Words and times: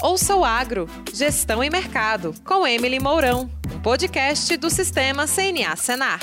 Ouça 0.00 0.36
o 0.36 0.44
Agro, 0.44 0.86
Gestão 1.12 1.62
e 1.62 1.68
Mercado, 1.68 2.32
com 2.46 2.64
Emily 2.64 3.00
Mourão, 3.00 3.50
um 3.74 3.82
podcast 3.82 4.56
do 4.56 4.70
Sistema 4.70 5.26
CNA 5.26 5.74
Senar. 5.74 6.20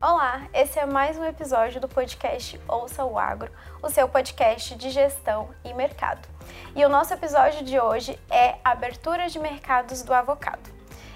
Olá, 0.00 0.46
esse 0.54 0.78
é 0.78 0.86
mais 0.86 1.18
um 1.18 1.24
episódio 1.24 1.80
do 1.80 1.88
podcast 1.88 2.60
Ouça 2.68 3.04
o 3.04 3.18
Agro, 3.18 3.50
o 3.82 3.90
seu 3.90 4.08
podcast 4.08 4.76
de 4.76 4.90
gestão 4.90 5.50
e 5.64 5.74
mercado. 5.74 6.28
E 6.76 6.84
o 6.84 6.88
nosso 6.88 7.12
episódio 7.12 7.64
de 7.64 7.80
hoje 7.80 8.16
é 8.30 8.58
Abertura 8.62 9.28
de 9.28 9.40
Mercados 9.40 10.04
do 10.04 10.14
Avocado. 10.14 10.70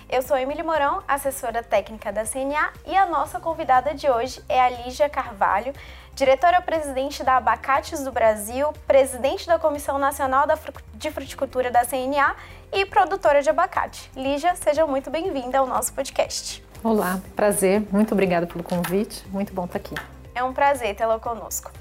Eu 0.09 0.23
sou 0.23 0.37
Emily 0.37 0.63
Mourão, 0.63 1.03
assessora 1.09 1.65
técnica 1.65 2.13
da 2.13 2.25
CNA, 2.25 2.73
e 2.87 2.95
a 2.97 3.07
nossa 3.07 3.41
convidada 3.41 3.93
de 3.93 4.09
hoje 4.09 4.41
é 4.49 4.61
a 4.61 4.71
Lígia 4.71 5.09
Carvalho, 5.09 5.73
diretora-presidente 6.15 7.25
da 7.25 7.39
Abacates 7.39 8.05
do 8.05 8.13
Brasil, 8.13 8.73
presidente 8.87 9.49
da 9.49 9.59
Comissão 9.59 9.99
Nacional 9.99 10.47
de 10.95 11.11
Fruticultura 11.11 11.73
da 11.73 11.85
CNA 11.85 12.37
e 12.73 12.87
produtora 12.87 13.43
de 13.43 13.51
abacate. 13.51 14.09
Lígia, 14.15 14.55
seja 14.55 14.87
muito 14.87 15.11
bem-vinda 15.11 15.59
ao 15.59 15.67
nosso 15.67 15.93
podcast. 15.93 16.65
Olá, 16.85 17.21
prazer, 17.35 17.83
muito 17.91 18.13
obrigada 18.13 18.47
pelo 18.47 18.63
convite, 18.63 19.27
muito 19.31 19.53
bom 19.53 19.65
estar 19.65 19.79
aqui. 19.79 19.97
É 20.37 20.45
um 20.45 20.53
prazer 20.53 20.95
tê-la 20.95 21.19
conosco. 21.19 21.73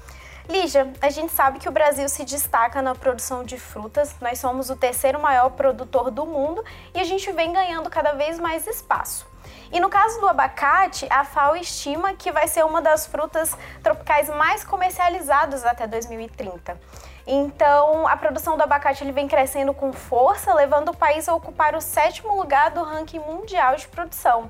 Lígia, 0.48 0.92
a 1.02 1.10
gente 1.10 1.32
sabe 1.32 1.58
que 1.58 1.68
o 1.68 1.72
Brasil 1.72 2.08
se 2.08 2.24
destaca 2.24 2.80
na 2.80 2.94
produção 2.94 3.42
de 3.42 3.58
frutas, 3.58 4.14
nós 4.20 4.38
somos 4.38 4.70
o 4.70 4.76
terceiro 4.76 5.20
maior 5.20 5.50
produtor 5.50 6.08
do 6.10 6.24
mundo 6.24 6.64
e 6.94 7.00
a 7.00 7.04
gente 7.04 7.32
vem 7.32 7.52
ganhando 7.52 7.90
cada 7.90 8.12
vez 8.12 8.38
mais 8.38 8.64
espaço. 8.66 9.26
E 9.72 9.80
no 9.80 9.88
caso 9.88 10.20
do 10.20 10.28
abacate, 10.28 11.06
a 11.10 11.24
FAO 11.24 11.56
estima 11.56 12.14
que 12.14 12.30
vai 12.30 12.46
ser 12.46 12.64
uma 12.64 12.80
das 12.80 13.06
frutas 13.06 13.56
tropicais 13.82 14.28
mais 14.28 14.62
comercializadas 14.62 15.64
até 15.64 15.86
2030. 15.86 16.78
Então, 17.26 18.06
a 18.06 18.16
produção 18.16 18.56
do 18.56 18.62
abacate 18.62 19.02
ele 19.02 19.10
vem 19.10 19.26
crescendo 19.26 19.74
com 19.74 19.92
força, 19.92 20.54
levando 20.54 20.90
o 20.90 20.96
país 20.96 21.28
a 21.28 21.34
ocupar 21.34 21.74
o 21.74 21.80
sétimo 21.80 22.36
lugar 22.36 22.70
do 22.70 22.84
ranking 22.84 23.18
mundial 23.18 23.74
de 23.74 23.88
produção. 23.88 24.48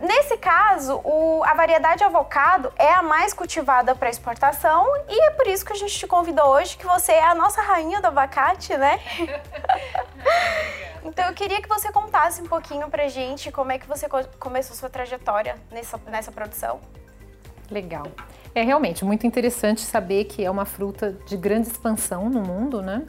Nesse 0.00 0.36
caso, 0.36 1.00
o, 1.02 1.42
a 1.44 1.54
variedade 1.54 2.04
avocado 2.04 2.72
é 2.78 2.92
a 2.92 3.02
mais 3.02 3.34
cultivada 3.34 3.96
para 3.96 4.08
exportação 4.08 4.86
e 5.08 5.24
é 5.24 5.30
por 5.32 5.46
isso 5.48 5.64
que 5.64 5.72
a 5.72 5.76
gente 5.76 5.98
te 5.98 6.06
convidou 6.06 6.46
hoje, 6.46 6.76
que 6.76 6.86
você 6.86 7.12
é 7.12 7.24
a 7.24 7.34
nossa 7.34 7.60
rainha 7.60 8.00
do 8.00 8.06
abacate, 8.06 8.76
né? 8.76 9.00
então 11.04 11.26
eu 11.26 11.34
queria 11.34 11.60
que 11.60 11.68
você 11.68 11.90
contasse 11.90 12.40
um 12.40 12.46
pouquinho 12.46 12.88
pra 12.88 13.08
gente 13.08 13.50
como 13.50 13.72
é 13.72 13.78
que 13.78 13.88
você 13.88 14.08
começou 14.38 14.76
sua 14.76 14.88
trajetória 14.88 15.56
nessa, 15.72 16.00
nessa 16.06 16.30
produção. 16.30 16.78
Legal. 17.68 18.06
É 18.54 18.62
realmente 18.62 19.04
muito 19.04 19.26
interessante 19.26 19.80
saber 19.80 20.24
que 20.24 20.44
é 20.44 20.50
uma 20.50 20.64
fruta 20.64 21.12
de 21.26 21.36
grande 21.36 21.68
expansão 21.68 22.30
no 22.30 22.40
mundo, 22.40 22.80
né? 22.80 23.04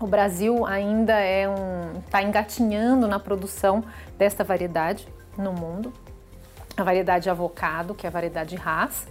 O 0.00 0.08
Brasil 0.08 0.66
ainda 0.66 1.20
é 1.20 1.48
um 1.48 2.00
está 2.04 2.20
engatinhando 2.20 3.06
na 3.06 3.20
produção 3.20 3.84
desta 4.18 4.42
variedade 4.42 5.06
no 5.36 5.52
mundo, 5.52 5.92
a 6.76 6.82
variedade 6.82 7.28
avocado, 7.28 7.94
que 7.94 8.06
é 8.06 8.08
a 8.08 8.10
variedade 8.12 8.56
Haas. 8.56 9.06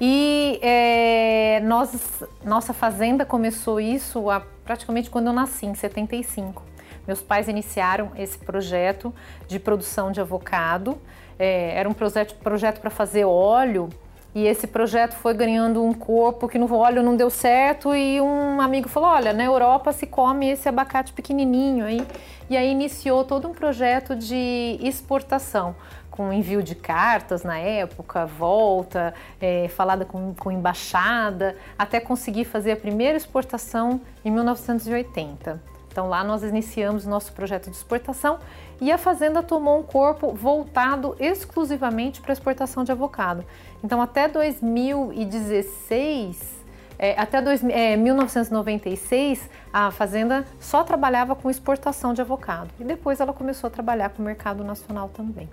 E 0.00 0.58
é, 0.62 1.60
nós, 1.64 2.22
nossa 2.44 2.72
fazenda 2.72 3.24
começou 3.24 3.80
isso 3.80 4.24
praticamente 4.64 5.08
quando 5.08 5.28
eu 5.28 5.32
nasci, 5.32 5.66
em 5.66 5.74
75. 5.74 6.62
Meus 7.06 7.22
pais 7.22 7.48
iniciaram 7.48 8.10
esse 8.16 8.36
projeto 8.36 9.14
de 9.46 9.58
produção 9.58 10.10
de 10.10 10.20
avocado. 10.20 10.98
É, 11.38 11.78
era 11.78 11.88
um 11.88 11.94
projeto 11.94 12.80
para 12.80 12.90
fazer 12.90 13.24
óleo 13.24 13.88
e 14.36 14.46
esse 14.46 14.66
projeto 14.66 15.14
foi 15.14 15.32
ganhando 15.32 15.82
um 15.82 15.94
corpo 15.94 16.46
que 16.46 16.58
no 16.58 16.70
óleo 16.74 17.02
não 17.02 17.16
deu 17.16 17.30
certo 17.30 17.94
e 17.94 18.20
um 18.20 18.60
amigo 18.60 18.86
falou, 18.86 19.08
olha, 19.08 19.32
na 19.32 19.42
Europa 19.42 19.94
se 19.94 20.06
come 20.06 20.50
esse 20.50 20.68
abacate 20.68 21.10
pequenininho 21.14 21.86
aí. 21.86 22.06
E 22.50 22.54
aí 22.54 22.70
iniciou 22.70 23.24
todo 23.24 23.48
um 23.48 23.54
projeto 23.54 24.14
de 24.14 24.78
exportação 24.82 25.74
com 26.10 26.30
envio 26.30 26.62
de 26.62 26.74
cartas 26.74 27.44
na 27.44 27.56
época, 27.56 28.26
volta, 28.26 29.14
é, 29.40 29.68
falada 29.68 30.04
com, 30.04 30.34
com 30.34 30.50
embaixada, 30.50 31.56
até 31.78 31.98
conseguir 31.98 32.44
fazer 32.44 32.72
a 32.72 32.76
primeira 32.76 33.16
exportação 33.16 34.02
em 34.22 34.30
1980. 34.30 35.75
Então 35.96 36.10
lá 36.10 36.22
nós 36.22 36.42
iniciamos 36.42 37.06
nosso 37.06 37.32
projeto 37.32 37.70
de 37.70 37.76
exportação 37.76 38.38
e 38.82 38.92
a 38.92 38.98
fazenda 38.98 39.42
tomou 39.42 39.80
um 39.80 39.82
corpo 39.82 40.34
voltado 40.34 41.16
exclusivamente 41.18 42.20
para 42.20 42.34
exportação 42.34 42.84
de 42.84 42.92
avocado. 42.92 43.42
Então 43.82 44.02
até 44.02 44.28
2016, 44.28 46.66
é, 46.98 47.18
até 47.18 47.40
dois, 47.40 47.64
é, 47.64 47.96
1996, 47.96 49.48
a 49.72 49.90
fazenda 49.90 50.44
só 50.60 50.84
trabalhava 50.84 51.34
com 51.34 51.48
exportação 51.48 52.12
de 52.12 52.20
avocado 52.20 52.68
e 52.78 52.84
depois 52.84 53.18
ela 53.18 53.32
começou 53.32 53.68
a 53.68 53.70
trabalhar 53.70 54.10
com 54.10 54.20
o 54.20 54.24
mercado 54.26 54.62
nacional 54.62 55.08
também. 55.08 55.48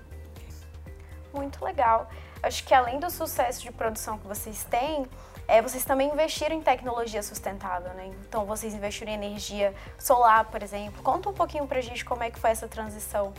Muito 1.34 1.64
legal. 1.64 2.10
Acho 2.44 2.66
que 2.66 2.74
além 2.74 3.00
do 3.00 3.10
sucesso 3.10 3.62
de 3.62 3.72
produção 3.72 4.18
que 4.18 4.28
vocês 4.28 4.66
têm, 4.66 5.08
é, 5.54 5.62
vocês 5.62 5.86
também 5.86 6.12
investiram 6.12 6.56
em 6.56 6.62
tecnologia 6.62 7.22
sustentável, 7.22 7.94
né? 7.94 8.10
Então 8.28 8.44
vocês 8.44 8.74
investiram 8.74 9.12
em 9.12 9.16
energia 9.16 9.72
solar, 10.00 10.46
por 10.46 10.64
exemplo. 10.64 11.04
Conta 11.04 11.30
um 11.30 11.34
pouquinho 11.34 11.68
pra 11.68 11.80
gente 11.80 12.04
como 12.04 12.24
é 12.24 12.32
que 12.32 12.40
foi 12.40 12.50
essa 12.50 12.68
transição. 12.68 13.32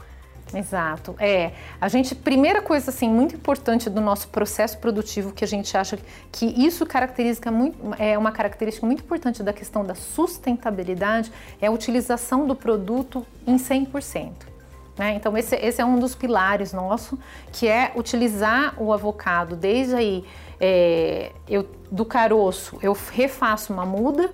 Exato. 0.54 1.16
É, 1.18 1.50
a 1.80 1.88
gente, 1.88 2.14
primeira 2.14 2.62
coisa 2.62 2.90
assim 2.90 3.08
muito 3.08 3.34
importante 3.34 3.90
do 3.90 4.00
nosso 4.00 4.28
processo 4.28 4.78
produtivo 4.78 5.32
que 5.32 5.42
a 5.42 5.48
gente 5.48 5.76
acha 5.76 5.98
que 6.30 6.46
isso 6.46 6.86
caracteriza 6.86 7.50
muito, 7.50 7.76
é 7.98 8.16
uma 8.16 8.30
característica 8.30 8.86
muito 8.86 9.02
importante 9.02 9.42
da 9.42 9.52
questão 9.52 9.84
da 9.84 9.96
sustentabilidade 9.96 11.32
é 11.60 11.66
a 11.66 11.70
utilização 11.72 12.46
do 12.46 12.54
produto 12.54 13.26
em 13.44 13.56
100%. 13.56 14.53
Né? 14.96 15.14
Então 15.14 15.36
esse, 15.36 15.56
esse 15.56 15.80
é 15.80 15.84
um 15.84 15.98
dos 15.98 16.14
pilares 16.14 16.72
nosso, 16.72 17.18
que 17.52 17.66
é 17.66 17.92
utilizar 17.96 18.74
o 18.80 18.92
avocado 18.92 19.56
desde 19.56 19.94
aí 19.94 20.24
é, 20.60 21.32
eu, 21.48 21.68
do 21.90 22.04
caroço 22.04 22.78
eu 22.80 22.96
refaço 23.12 23.72
uma 23.72 23.84
muda, 23.84 24.30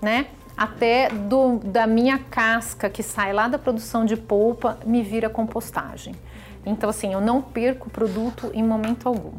né? 0.00 0.26
Até 0.54 1.08
do, 1.08 1.58
da 1.64 1.86
minha 1.86 2.18
casca 2.18 2.90
que 2.90 3.02
sai 3.02 3.32
lá 3.32 3.48
da 3.48 3.58
produção 3.58 4.04
de 4.04 4.16
polpa 4.16 4.78
me 4.84 5.02
vira 5.02 5.30
compostagem. 5.30 6.14
Então 6.64 6.90
assim, 6.90 7.14
eu 7.14 7.20
não 7.20 7.40
perco 7.40 7.88
o 7.88 7.90
produto 7.90 8.50
em 8.52 8.62
momento 8.62 9.08
algum. 9.08 9.32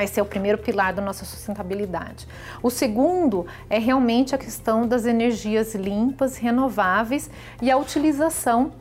Esse 0.00 0.20
é 0.20 0.22
o 0.22 0.26
primeiro 0.26 0.56
pilar 0.56 0.94
da 0.94 1.02
nossa 1.02 1.24
sustentabilidade. 1.24 2.26
O 2.62 2.70
segundo 2.70 3.46
é 3.68 3.78
realmente 3.78 4.34
a 4.34 4.38
questão 4.38 4.86
das 4.86 5.04
energias 5.04 5.74
limpas, 5.74 6.36
renováveis 6.36 7.28
e 7.60 7.70
a 7.70 7.76
utilização 7.76 8.72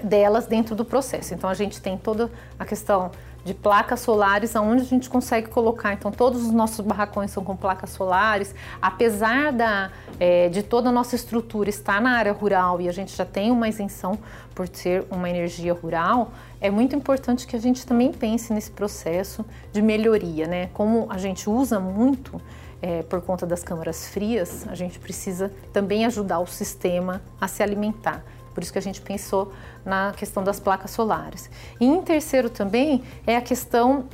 delas 0.00 0.46
dentro 0.46 0.74
do 0.74 0.84
processo. 0.84 1.34
Então 1.34 1.48
a 1.48 1.54
gente 1.54 1.80
tem 1.80 1.96
toda 1.96 2.30
a 2.58 2.64
questão 2.64 3.10
de 3.44 3.54
placas 3.54 4.00
solares, 4.00 4.54
aonde 4.54 4.82
a 4.82 4.84
gente 4.84 5.10
consegue 5.10 5.48
colocar. 5.48 5.92
Então, 5.92 6.10
todos 6.12 6.42
os 6.42 6.52
nossos 6.52 6.80
barracões 6.80 7.30
são 7.30 7.44
com 7.44 7.56
placas 7.56 7.90
solares. 7.90 8.54
Apesar 8.80 9.52
da, 9.52 9.90
é, 10.20 10.48
de 10.48 10.62
toda 10.62 10.90
a 10.90 10.92
nossa 10.92 11.16
estrutura 11.16 11.68
estar 11.68 12.00
na 12.00 12.12
área 12.12 12.32
rural 12.32 12.80
e 12.80 12.88
a 12.88 12.92
gente 12.92 13.14
já 13.16 13.24
tem 13.24 13.50
uma 13.50 13.68
isenção 13.68 14.18
por 14.54 14.68
ser 14.68 15.04
uma 15.10 15.28
energia 15.28 15.72
rural, 15.74 16.32
é 16.60 16.70
muito 16.70 16.94
importante 16.94 17.46
que 17.46 17.56
a 17.56 17.60
gente 17.60 17.84
também 17.84 18.12
pense 18.12 18.52
nesse 18.52 18.70
processo 18.70 19.44
de 19.72 19.82
melhoria, 19.82 20.46
né? 20.46 20.70
Como 20.72 21.06
a 21.10 21.18
gente 21.18 21.50
usa 21.50 21.80
muito 21.80 22.40
é, 22.80 23.02
por 23.02 23.20
conta 23.22 23.46
das 23.46 23.64
câmaras 23.64 24.08
frias, 24.08 24.66
a 24.68 24.74
gente 24.74 24.98
precisa 24.98 25.50
também 25.72 26.04
ajudar 26.04 26.38
o 26.38 26.46
sistema 26.46 27.22
a 27.40 27.48
se 27.48 27.62
alimentar. 27.62 28.22
Por 28.52 28.62
isso 28.62 28.72
que 28.72 28.78
a 28.78 28.82
gente 28.82 29.00
pensou 29.00 29.52
na 29.84 30.12
questão 30.16 30.42
das 30.44 30.60
placas 30.60 30.90
solares. 30.90 31.50
E 31.80 31.86
em 31.86 32.02
terceiro 32.02 32.50
também 32.50 33.02
é 33.26 33.36
a 33.36 33.40
questão 33.40 34.06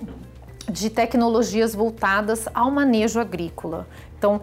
de 0.71 0.91
tecnologias 0.91 1.75
voltadas 1.75 2.47
ao 2.55 2.71
manejo 2.71 3.19
agrícola. 3.19 3.87
Então, 4.19 4.41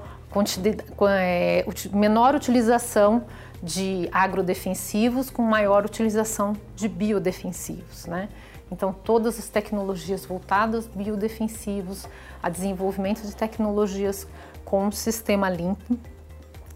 é, 1.10 1.66
menor 1.94 2.36
utilização 2.36 3.24
de 3.64 4.10
agrodefensivos 4.12 5.30
com 5.30 5.42
maior 5.42 5.86
utilização 5.86 6.54
de 6.76 6.88
biodefensivos, 6.90 8.06
né? 8.06 8.30
Então, 8.72 8.92
todas 8.92 9.38
as 9.40 9.48
tecnologias 9.48 10.26
voltadas 10.26 10.88
biodefensivos, 10.88 12.08
a 12.42 12.50
desenvolvimento 12.50 13.22
de 13.22 13.36
tecnologias 13.36 14.28
com 14.64 14.92
sistema 14.92 15.50
limpo, 15.50 15.98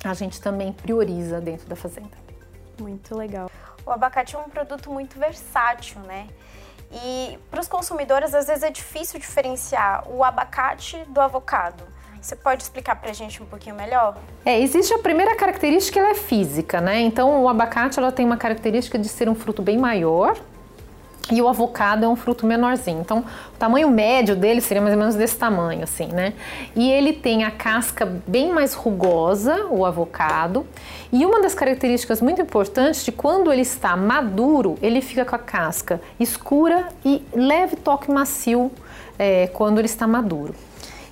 a 0.04 0.14
gente 0.14 0.40
também 0.40 0.72
prioriza 0.72 1.42
dentro 1.42 1.68
da 1.68 1.76
fazenda. 1.76 2.29
Muito 2.80 3.16
legal. 3.16 3.50
O 3.86 3.92
abacate 3.92 4.36
é 4.36 4.40
um 4.40 4.50
produto 4.50 4.92
muito 4.92 5.18
versátil, 5.18 6.00
né? 6.02 6.28
E 6.92 7.38
para 7.52 7.60
os 7.60 7.68
consumidores, 7.68 8.34
às 8.34 8.48
vezes 8.48 8.64
é 8.64 8.72
difícil 8.72 9.20
diferenciar 9.20 10.08
o 10.10 10.24
abacate 10.24 10.98
do 11.08 11.22
avocado. 11.22 11.84
Você 12.22 12.36
pode 12.36 12.64
explicar 12.64 12.96
para 12.96 13.12
a 13.12 13.14
gente 13.14 13.42
um 13.42 13.46
pouquinho 13.46 13.76
melhor? 13.76 14.18
É, 14.46 14.60
existe 14.60 14.94
a 14.94 15.00
primeira 15.00 15.36
característica, 15.36 16.00
ela 16.00 16.10
é 16.10 16.16
física, 16.16 16.82
né? 16.82 17.00
Então, 17.00 17.44
o 17.44 17.48
abacate 17.48 17.98
ela 17.98 18.12
tem 18.12 18.26
uma 18.26 18.38
característica 18.38 18.98
de 19.00 19.08
ser 19.08 19.30
um 19.30 19.36
fruto 19.36 19.62
bem 19.62 19.78
maior, 19.78 20.38
e 21.32 21.42
o 21.42 21.48
avocado 21.48 22.06
é 22.06 22.08
um 22.08 22.16
fruto 22.16 22.46
menorzinho. 22.46 23.02
Então, 23.02 23.20
o 23.20 23.58
tamanho 23.58 23.90
médio 23.90 24.36
dele 24.36 24.62
seria 24.62 24.82
mais 24.82 24.94
ou 24.94 25.00
menos 25.00 25.16
desse 25.16 25.38
tamanho, 25.38 25.84
assim, 25.84 26.08
né? 26.08 26.34
E 26.76 26.90
ele 26.90 27.14
tem 27.14 27.44
a 27.44 27.52
casca 27.52 28.06
bem 28.28 28.52
mais 28.52 28.74
rugosa, 28.74 29.68
o 29.70 29.86
avocado. 29.86 30.66
E 31.12 31.26
uma 31.26 31.42
das 31.42 31.54
características 31.54 32.22
muito 32.22 32.42
importantes 32.42 33.04
de 33.04 33.12
quando 33.12 33.52
ele 33.52 33.62
está 33.62 33.96
maduro, 33.96 34.78
ele 34.82 35.02
fica 35.02 35.26
com 35.26 35.36
a 35.36 35.40
casca 35.40 36.02
escura 36.20 36.88
e 37.04 37.24
leve 37.34 37.76
toque 37.76 38.12
macio 38.12 38.72
é, 39.18 39.48
quando 39.48 39.80
ele 39.80 39.88
está 39.88 40.08
maduro. 40.08 40.54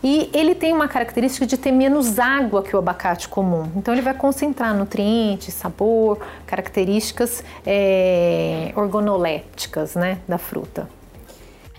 E 0.03 0.29
ele 0.33 0.53
tem 0.53 0.73
uma 0.73 0.87
característica 0.87 1.45
de 1.45 1.57
ter 1.57 1.71
menos 1.71 2.19
água 2.19 2.61
que 2.61 2.75
o 2.75 2.79
abacate 2.79 3.27
comum. 3.27 3.71
Então 3.75 3.93
ele 3.93 4.01
vai 4.01 4.13
concentrar 4.13 4.75
nutrientes, 4.75 5.53
sabor, 5.53 6.19
características 6.45 7.43
é, 7.65 8.71
organolépticas 8.75 9.95
né, 9.95 10.19
da 10.27 10.37
fruta. 10.37 10.87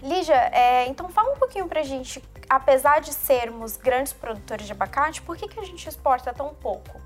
Lígia, 0.03 0.35
é, 0.53 0.87
então 0.89 1.09
fala 1.09 1.33
um 1.33 1.37
pouquinho 1.37 1.67
pra 1.67 1.83
gente, 1.83 2.23
apesar 2.49 3.01
de 3.01 3.13
sermos 3.13 3.77
grandes 3.77 4.13
produtores 4.13 4.67
de 4.67 4.73
abacate, 4.73 5.23
por 5.23 5.37
que, 5.37 5.49
que 5.49 5.59
a 5.59 5.65
gente 5.65 5.89
exporta 5.89 6.33
tão 6.33 6.51
pouco? 6.55 7.01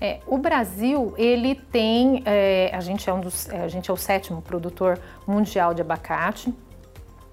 É, 0.00 0.20
o 0.26 0.38
Brasil, 0.38 1.12
ele 1.18 1.54
tem, 1.54 2.22
é, 2.24 2.70
a, 2.72 2.80
gente 2.80 3.10
é 3.10 3.12
um 3.12 3.20
dos, 3.20 3.48
a 3.50 3.66
gente 3.68 3.90
é 3.90 3.92
o 3.92 3.96
sétimo 3.96 4.40
produtor 4.40 4.98
mundial 5.26 5.74
de 5.74 5.82
abacate, 5.82 6.54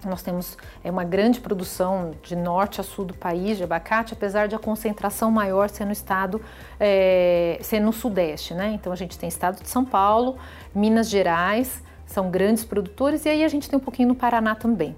nós 0.07 0.21
temos 0.21 0.57
é, 0.83 0.91
uma 0.91 1.03
grande 1.03 1.39
produção 1.39 2.13
de 2.21 2.35
norte 2.35 2.79
a 2.79 2.83
sul 2.83 3.05
do 3.05 3.13
país 3.13 3.57
de 3.57 3.63
abacate, 3.63 4.13
apesar 4.13 4.47
de 4.47 4.55
a 4.55 4.59
concentração 4.59 5.31
maior 5.31 5.69
ser 5.69 5.85
no 5.85 5.91
estado, 5.91 6.41
é, 6.79 7.57
ser 7.61 7.79
no 7.79 7.91
sudeste, 7.91 8.53
né? 8.53 8.71
Então 8.73 8.93
a 8.93 8.95
gente 8.95 9.17
tem 9.17 9.27
estado 9.27 9.61
de 9.61 9.69
São 9.69 9.83
Paulo, 9.83 10.37
Minas 10.73 11.09
Gerais, 11.09 11.83
são 12.05 12.29
grandes 12.29 12.63
produtores, 12.63 13.25
e 13.25 13.29
aí 13.29 13.43
a 13.43 13.47
gente 13.47 13.69
tem 13.69 13.77
um 13.77 13.81
pouquinho 13.81 14.09
no 14.09 14.15
Paraná 14.15 14.55
também, 14.55 14.95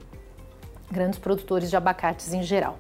grandes 0.92 1.18
produtores 1.18 1.69
de 1.69 1.77
abacates 1.77 2.33
em 2.33 2.44
geral. 2.44 2.77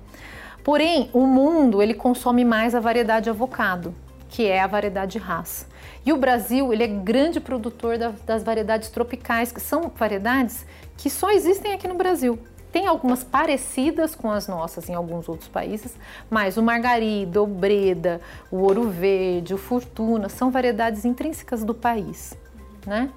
Porém, 0.63 1.09
o 1.13 1.25
mundo 1.25 1.81
ele 1.81 1.93
consome 1.93 2.43
mais 2.43 2.75
a 2.75 2.79
variedade 2.79 3.29
avocado, 3.29 3.95
que 4.29 4.45
é 4.45 4.59
a 4.61 4.67
variedade 4.67 5.17
Hass. 5.17 5.67
E 6.05 6.13
o 6.13 6.17
Brasil 6.17 6.71
ele 6.71 6.83
é 6.83 6.87
grande 6.87 7.39
produtor 7.39 7.97
das 8.25 8.43
variedades 8.43 8.89
tropicais, 8.89 9.51
que 9.51 9.59
são 9.59 9.91
variedades 9.95 10.65
que 10.97 11.09
só 11.09 11.31
existem 11.31 11.73
aqui 11.73 11.87
no 11.87 11.95
Brasil. 11.95 12.39
Tem 12.71 12.85
algumas 12.85 13.23
parecidas 13.23 14.13
com 14.13 14.29
as 14.29 14.47
nossas 14.47 14.89
em 14.89 14.93
alguns 14.93 15.27
outros 15.29 15.49
países, 15.49 15.95
mas 16.29 16.57
o 16.57 16.63
margarida, 16.63 17.41
o 17.41 17.47
breda, 17.47 18.21
o 18.51 18.57
ouro 18.57 18.89
verde, 18.89 19.53
o 19.53 19.57
fortuna 19.57 20.29
são 20.29 20.51
variedades 20.51 21.05
intrínsecas 21.05 21.63
do 21.63 21.73
país, 21.73 22.37
né? 22.85 23.09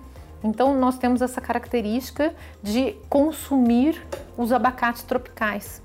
Então 0.43 0.79
nós 0.79 0.97
temos 0.97 1.21
essa 1.21 1.41
característica 1.41 2.35
de 2.63 2.97
consumir 3.09 4.01
os 4.37 4.53
abacates 4.53 5.03
tropicais. 5.03 5.83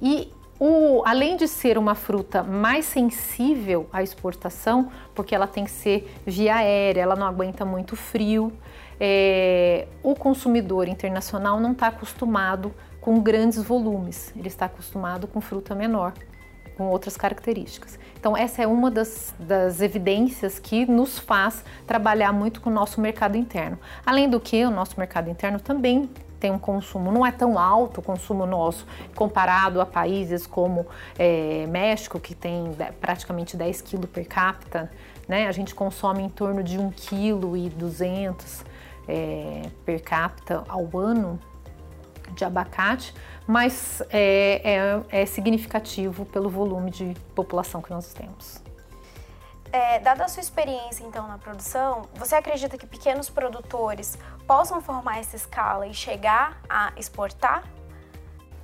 E 0.00 0.32
o, 0.64 1.02
além 1.04 1.36
de 1.36 1.48
ser 1.48 1.76
uma 1.76 1.96
fruta 1.96 2.40
mais 2.44 2.84
sensível 2.84 3.88
à 3.92 4.00
exportação, 4.00 4.92
porque 5.12 5.34
ela 5.34 5.48
tem 5.48 5.64
que 5.64 5.72
ser 5.72 6.08
via 6.24 6.54
aérea, 6.54 7.02
ela 7.02 7.16
não 7.16 7.26
aguenta 7.26 7.64
muito 7.64 7.96
frio, 7.96 8.52
é, 9.00 9.88
o 10.04 10.14
consumidor 10.14 10.86
internacional 10.86 11.58
não 11.58 11.72
está 11.72 11.88
acostumado 11.88 12.72
com 13.00 13.18
grandes 13.18 13.60
volumes, 13.60 14.32
ele 14.36 14.46
está 14.46 14.66
acostumado 14.66 15.26
com 15.26 15.40
fruta 15.40 15.74
menor, 15.74 16.12
com 16.76 16.84
outras 16.84 17.16
características. 17.16 17.98
Então, 18.16 18.36
essa 18.36 18.62
é 18.62 18.66
uma 18.68 18.88
das, 18.88 19.34
das 19.40 19.80
evidências 19.80 20.60
que 20.60 20.86
nos 20.86 21.18
faz 21.18 21.64
trabalhar 21.88 22.32
muito 22.32 22.60
com 22.60 22.70
o 22.70 22.72
nosso 22.72 23.00
mercado 23.00 23.36
interno. 23.36 23.80
Além 24.06 24.30
do 24.30 24.38
que, 24.38 24.64
o 24.64 24.70
nosso 24.70 24.94
mercado 24.96 25.28
interno 25.28 25.58
também 25.58 26.08
tem 26.42 26.50
um 26.50 26.58
consumo, 26.58 27.12
não 27.12 27.24
é 27.24 27.30
tão 27.30 27.56
alto 27.56 28.00
o 28.00 28.02
consumo 28.02 28.44
nosso 28.44 28.84
comparado 29.14 29.80
a 29.80 29.86
países 29.86 30.44
como 30.44 30.84
é, 31.16 31.68
México, 31.68 32.18
que 32.18 32.34
tem 32.34 32.76
praticamente 33.00 33.56
10 33.56 33.80
quilos 33.82 34.10
per 34.10 34.26
capita, 34.26 34.90
né? 35.28 35.46
A 35.46 35.52
gente 35.52 35.72
consome 35.72 36.20
em 36.20 36.28
torno 36.28 36.60
de 36.60 36.78
1,2 36.78 38.34
kg 38.34 38.66
é, 39.06 39.62
per 39.86 40.02
capita 40.02 40.64
ao 40.68 40.98
ano 40.98 41.38
de 42.34 42.44
abacate, 42.44 43.14
mas 43.46 44.02
é, 44.10 45.00
é, 45.10 45.22
é, 45.22 45.26
significativo 45.26 46.24
pelo 46.24 46.50
volume 46.50 46.90
de 46.90 47.14
população 47.36 47.80
que 47.80 47.90
nós 47.90 48.12
temos. 48.12 48.60
É, 49.72 49.98
dada 49.98 50.24
a 50.24 50.28
sua 50.28 50.42
experiência 50.42 51.02
então 51.02 51.26
na 51.26 51.38
produção, 51.38 52.02
você 52.14 52.34
acredita 52.34 52.76
que 52.76 52.86
pequenos 52.86 53.30
produtores 53.30 54.18
possam 54.46 54.82
formar 54.82 55.18
essa 55.18 55.34
escala 55.34 55.86
e 55.86 55.94
chegar 55.94 56.60
a 56.68 56.92
exportar 56.98 57.64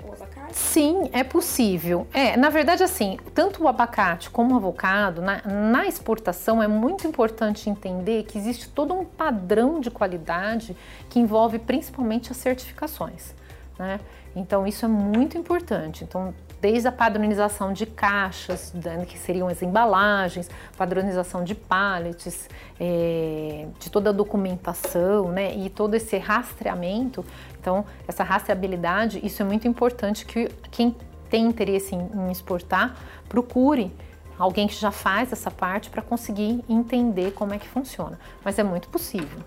o 0.05 0.12
abacate? 0.12 0.55
Sim, 0.55 1.08
é 1.12 1.25
possível. 1.25 2.06
É, 2.12 2.37
na 2.37 2.50
verdade, 2.50 2.82
assim, 2.82 3.19
tanto 3.34 3.62
o 3.62 3.69
abacate 3.69 4.28
como 4.28 4.52
o 4.52 4.56
avocado, 4.58 5.22
na, 5.22 5.40
na 5.46 5.87
exportação 5.87 6.62
é 6.62 6.69
muito 6.69 7.06
importante 7.06 7.70
entender 7.70 8.25
que 8.25 8.37
existe 8.37 8.69
todo 8.69 8.93
um 8.93 9.05
padrão 9.05 9.81
de 9.81 9.90
qualidade 9.90 10.76
que 11.08 11.19
envolve 11.19 11.58
principalmente 11.58 12.31
as 12.31 12.37
certificações. 12.37 13.34
Né? 13.78 13.99
Então, 14.37 14.66
isso 14.66 14.84
é 14.84 14.88
muito 14.88 15.38
importante. 15.38 16.05
Então, 16.05 16.34
desde 16.60 16.88
a 16.88 16.93
padronização 16.93 17.72
de 17.72 17.87
caixas, 17.87 18.72
que 19.06 19.19
seriam 19.19 19.49
as 19.49 19.62
embalagens, 19.62 20.50
padronização 20.76 21.44
de 21.44 21.55
pallets, 21.55 22.49
é, 22.81 23.66
de 23.78 23.90
toda 23.90 24.10
a 24.10 24.12
documentação, 24.12 25.31
né, 25.31 25.55
e 25.55 25.70
todo 25.70 25.94
esse 25.94 26.19
rastreamento. 26.19 27.25
Então, 27.60 27.84
essa 28.06 28.25
rastreabilidade, 28.25 29.25
isso 29.25 29.43
é 29.43 29.44
muito 29.44 29.69
importante 29.69 30.26
que 30.26 30.49
quem 30.70 30.96
tem 31.31 31.44
interesse 31.44 31.94
em, 31.94 32.10
em 32.14 32.31
exportar 32.31 32.96
procure 33.28 33.93
alguém 34.38 34.69
que 34.69 34.75
já 34.75 34.90
faz 34.90 35.32
essa 35.32 35.50
parte 35.50 35.90
para 35.90 36.00
conseguir 36.00 36.64
entender 36.69 37.32
como 37.32 37.52
é 37.52 37.58
que 37.58 37.69
funciona. 37.69 38.19
Mas 38.44 38.58
é 38.58 38.62
muito 38.62 38.88
possível. 38.88 39.40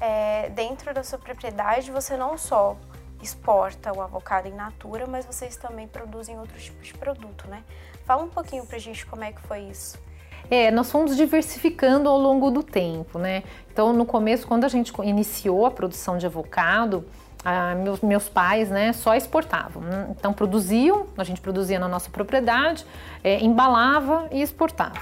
É, 0.00 0.50
dentro 0.50 0.92
da 0.92 1.02
sua 1.02 1.18
propriedade, 1.18 1.90
você 1.90 2.16
não 2.16 2.36
só 2.36 2.76
exporta 3.24 3.92
o 3.92 4.00
avocado 4.00 4.46
in 4.46 4.52
natura, 4.52 5.06
mas 5.06 5.24
vocês 5.24 5.56
também 5.56 5.88
produzem 5.88 6.38
outros 6.38 6.64
tipos 6.64 6.86
de 6.86 6.94
produto, 6.94 7.48
né? 7.48 7.64
Fala 8.04 8.22
um 8.22 8.28
pouquinho 8.28 8.64
pra 8.66 8.78
gente 8.78 9.04
como 9.06 9.24
é 9.24 9.32
que 9.32 9.40
foi 9.42 9.60
isso. 9.62 9.98
É, 10.50 10.70
nós 10.70 10.90
fomos 10.90 11.16
diversificando 11.16 12.08
ao 12.08 12.18
longo 12.18 12.50
do 12.50 12.62
tempo, 12.62 13.18
né? 13.18 13.42
Então, 13.72 13.92
no 13.92 14.04
começo, 14.04 14.46
quando 14.46 14.64
a 14.64 14.68
gente 14.68 14.92
iniciou 15.02 15.64
a 15.64 15.70
produção 15.70 16.18
de 16.18 16.26
avocado, 16.26 17.04
ah, 17.42 17.74
meus, 17.74 18.00
meus 18.00 18.28
pais 18.28 18.70
né, 18.70 18.92
só 18.92 19.14
exportavam. 19.14 19.82
Então, 20.10 20.32
produziam, 20.32 21.06
a 21.16 21.24
gente 21.24 21.40
produzia 21.40 21.78
na 21.78 21.88
nossa 21.88 22.10
propriedade, 22.10 22.84
é, 23.22 23.42
embalava 23.42 24.28
e 24.30 24.42
exportava. 24.42 25.00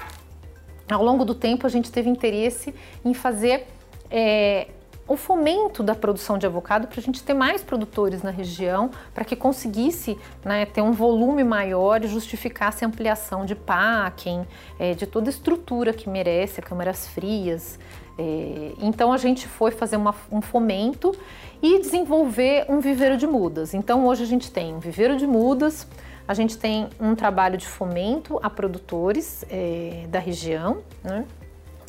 Ao 0.89 1.03
longo 1.03 1.23
do 1.23 1.35
tempo, 1.35 1.65
a 1.65 1.69
gente 1.69 1.91
teve 1.91 2.09
interesse 2.09 2.73
em 3.03 3.13
fazer 3.13 3.67
é, 4.09 4.67
o 5.07 5.17
fomento 5.17 5.83
da 5.83 5.93
produção 5.93 6.37
de 6.37 6.45
avocado 6.45 6.87
para 6.87 6.99
a 6.99 7.03
gente 7.03 7.21
ter 7.21 7.33
mais 7.33 7.61
produtores 7.61 8.23
na 8.23 8.31
região, 8.31 8.89
para 9.13 9.25
que 9.25 9.35
conseguisse 9.35 10.17
né, 10.43 10.65
ter 10.65 10.81
um 10.81 10.91
volume 10.91 11.43
maior 11.43 12.03
e 12.03 12.07
justificasse 12.07 12.85
a 12.85 12.87
ampliação 12.87 13.45
de 13.45 13.53
packing, 13.53 14.45
é, 14.79 14.93
de 14.93 15.05
toda 15.05 15.29
a 15.29 15.31
estrutura 15.31 15.91
que 15.91 16.09
merece, 16.09 16.61
câmaras 16.61 17.07
frias. 17.07 17.77
É, 18.17 18.73
então 18.79 19.11
a 19.11 19.17
gente 19.17 19.47
foi 19.47 19.71
fazer 19.71 19.97
uma, 19.97 20.15
um 20.31 20.41
fomento 20.41 21.15
e 21.61 21.79
desenvolver 21.79 22.65
um 22.69 22.79
viveiro 22.79 23.17
de 23.17 23.27
mudas. 23.27 23.73
Então 23.73 24.05
hoje 24.05 24.23
a 24.23 24.27
gente 24.27 24.51
tem 24.51 24.73
um 24.73 24.79
viveiro 24.79 25.17
de 25.17 25.27
mudas, 25.27 25.87
a 26.25 26.33
gente 26.33 26.57
tem 26.57 26.87
um 26.99 27.15
trabalho 27.15 27.57
de 27.57 27.67
fomento 27.67 28.39
a 28.41 28.49
produtores 28.49 29.43
é, 29.49 30.05
da 30.07 30.19
região, 30.19 30.77
né? 31.03 31.25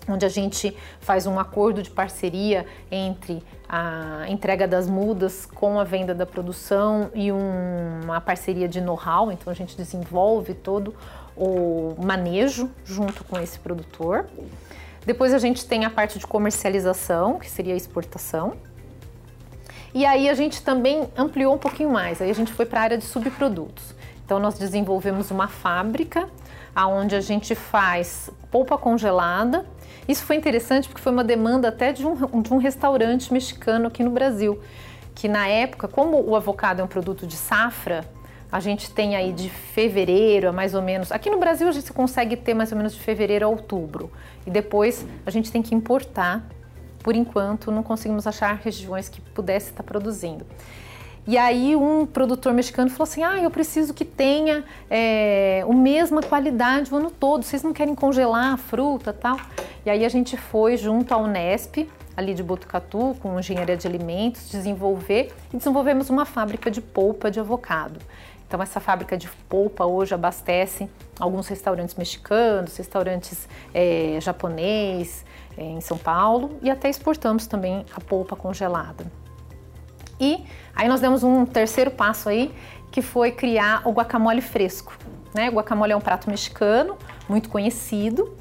Onde 0.08 0.24
a 0.24 0.28
gente 0.28 0.76
faz 1.00 1.26
um 1.26 1.38
acordo 1.38 1.82
de 1.82 1.90
parceria 1.90 2.66
entre 2.90 3.42
a 3.68 4.24
entrega 4.28 4.68
das 4.68 4.86
mudas 4.86 5.46
com 5.46 5.80
a 5.80 5.84
venda 5.84 6.14
da 6.14 6.26
produção 6.26 7.10
e 7.14 7.32
um, 7.32 8.00
uma 8.04 8.20
parceria 8.20 8.68
de 8.68 8.80
know-how, 8.80 9.32
então 9.32 9.50
a 9.50 9.54
gente 9.56 9.76
desenvolve 9.76 10.54
todo 10.54 10.94
o 11.36 11.94
manejo 11.98 12.70
junto 12.84 13.24
com 13.24 13.38
esse 13.38 13.58
produtor. 13.58 14.26
Depois 15.04 15.34
a 15.34 15.38
gente 15.38 15.66
tem 15.66 15.84
a 15.84 15.90
parte 15.90 16.18
de 16.18 16.26
comercialização, 16.26 17.38
que 17.38 17.50
seria 17.50 17.74
a 17.74 17.76
exportação. 17.76 18.54
E 19.92 20.04
aí 20.04 20.28
a 20.28 20.34
gente 20.34 20.62
também 20.62 21.08
ampliou 21.16 21.54
um 21.54 21.58
pouquinho 21.58 21.90
mais, 21.90 22.20
aí 22.20 22.30
a 22.30 22.34
gente 22.34 22.52
foi 22.52 22.66
para 22.66 22.80
a 22.80 22.82
área 22.82 22.98
de 22.98 23.04
subprodutos. 23.04 23.94
Então 24.24 24.38
nós 24.38 24.58
desenvolvemos 24.58 25.30
uma 25.30 25.48
fábrica 25.48 26.28
aonde 26.74 27.14
a 27.14 27.20
gente 27.20 27.54
faz 27.54 28.30
polpa 28.50 28.76
congelada. 28.76 29.64
Isso 30.08 30.24
foi 30.24 30.36
interessante 30.36 30.88
porque 30.88 31.00
foi 31.00 31.12
uma 31.12 31.24
demanda 31.24 31.68
até 31.68 31.92
de 31.92 32.06
um, 32.06 32.42
de 32.42 32.52
um 32.52 32.58
restaurante 32.58 33.32
mexicano 33.32 33.86
aqui 33.86 34.02
no 34.02 34.10
Brasil, 34.10 34.60
que 35.14 35.28
na 35.28 35.46
época, 35.46 35.86
como 35.86 36.20
o 36.20 36.34
avocado 36.34 36.80
é 36.80 36.84
um 36.84 36.88
produto 36.88 37.26
de 37.26 37.36
safra, 37.36 38.04
a 38.50 38.60
gente 38.60 38.90
tem 38.90 39.16
aí 39.16 39.32
de 39.32 39.50
fevereiro 39.50 40.48
a 40.48 40.52
mais 40.52 40.74
ou 40.74 40.82
menos. 40.82 41.10
Aqui 41.10 41.28
no 41.28 41.38
Brasil 41.38 41.68
a 41.68 41.72
gente 41.72 41.92
consegue 41.92 42.36
ter 42.36 42.54
mais 42.54 42.70
ou 42.70 42.78
menos 42.78 42.94
de 42.94 43.00
fevereiro 43.00 43.44
a 43.44 43.48
outubro. 43.48 44.10
E 44.46 44.50
depois 44.50 45.04
a 45.26 45.30
gente 45.30 45.50
tem 45.50 45.60
que 45.62 45.74
importar 45.74 46.44
por 47.02 47.14
enquanto 47.14 47.70
não 47.70 47.82
conseguimos 47.82 48.26
achar 48.26 48.54
regiões 48.54 49.08
que 49.08 49.20
pudesse 49.20 49.70
estar 49.70 49.82
produzindo. 49.82 50.46
E 51.26 51.38
aí 51.38 51.74
um 51.74 52.04
produtor 52.04 52.52
mexicano 52.52 52.90
falou 52.90 53.04
assim, 53.04 53.22
ah, 53.22 53.40
eu 53.42 53.50
preciso 53.50 53.94
que 53.94 54.04
tenha 54.04 54.62
é, 54.90 55.64
a 55.66 55.72
mesma 55.72 56.22
qualidade 56.22 56.92
o 56.92 56.96
ano 56.96 57.10
todo, 57.10 57.42
vocês 57.42 57.62
não 57.62 57.72
querem 57.72 57.94
congelar 57.94 58.52
a 58.52 58.56
fruta 58.58 59.10
tal? 59.10 59.38
E 59.86 59.90
aí 59.90 60.04
a 60.04 60.08
gente 60.10 60.36
foi 60.36 60.76
junto 60.76 61.14
à 61.14 61.16
Unesp, 61.16 61.88
ali 62.14 62.34
de 62.34 62.42
Botucatu, 62.42 63.16
com 63.22 63.38
engenharia 63.38 63.74
de 63.74 63.86
alimentos, 63.86 64.50
desenvolver 64.50 65.32
e 65.52 65.56
desenvolvemos 65.56 66.10
uma 66.10 66.26
fábrica 66.26 66.70
de 66.70 66.82
polpa 66.82 67.30
de 67.30 67.40
avocado. 67.40 67.98
Então 68.46 68.62
essa 68.62 68.78
fábrica 68.78 69.16
de 69.16 69.28
polpa 69.48 69.86
hoje 69.86 70.14
abastece 70.14 70.90
alguns 71.18 71.48
restaurantes 71.48 71.94
mexicanos, 71.94 72.76
restaurantes 72.76 73.48
é, 73.72 74.18
é, 75.56 75.62
em 75.62 75.80
São 75.80 75.96
Paulo 75.96 76.58
e 76.60 76.70
até 76.70 76.90
exportamos 76.90 77.46
também 77.46 77.86
a 77.96 78.00
polpa 78.00 78.36
congelada. 78.36 79.23
E 80.24 80.42
aí 80.74 80.88
nós 80.88 81.02
demos 81.02 81.22
um 81.22 81.44
terceiro 81.44 81.90
passo 81.90 82.30
aí, 82.30 82.50
que 82.90 83.02
foi 83.02 83.30
criar 83.30 83.82
o 83.84 83.90
guacamole 83.90 84.40
fresco. 84.40 84.96
Né? 85.34 85.50
O 85.50 85.52
guacamole 85.52 85.92
é 85.92 85.96
um 85.96 86.00
prato 86.00 86.30
mexicano, 86.30 86.96
muito 87.28 87.50
conhecido, 87.50 88.34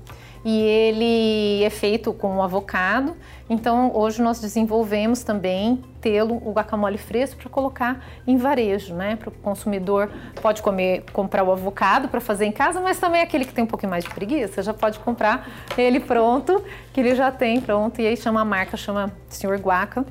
e 0.46 0.62
ele 0.62 1.64
é 1.64 1.70
feito 1.70 2.14
com 2.14 2.38
o 2.38 2.42
avocado. 2.42 3.18
Então, 3.50 3.92
hoje 3.94 4.22
nós 4.22 4.40
desenvolvemos 4.40 5.24
também 5.24 5.84
tê-lo, 6.00 6.36
o 6.36 6.54
guacamole 6.54 6.98
fresco, 6.98 7.42
para 7.42 7.50
colocar 7.50 8.02
em 8.26 8.38
varejo, 8.38 8.94
né? 8.94 9.18
Para 9.18 9.28
o 9.28 9.32
consumidor 9.32 10.10
pode 10.42 10.62
comer, 10.62 11.04
comprar 11.12 11.44
o 11.44 11.52
avocado 11.52 12.08
para 12.08 12.22
fazer 12.22 12.46
em 12.46 12.52
casa, 12.54 12.80
mas 12.80 12.98
também 12.98 13.22
aquele 13.22 13.44
que 13.44 13.54
tem 13.54 13.66
um 13.66 13.68
pouquinho 13.68 13.90
mais 13.90 14.06
de 14.06 14.10
preguiça, 14.10 14.64
já 14.64 14.74
pode 14.74 15.00
comprar 15.00 15.50
ele 15.78 16.00
pronto, 16.00 16.64
que 16.94 17.02
ele 17.02 17.14
já 17.14 17.30
tem 17.30 17.60
pronto, 17.60 18.00
e 18.00 18.08
aí 18.08 18.16
chama 18.16 18.40
a 18.40 18.46
marca, 18.46 18.78
chama 18.78 19.12
Senhor 19.28 19.58
Guaca 19.60 20.06